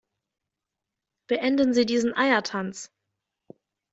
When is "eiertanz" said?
2.17-2.91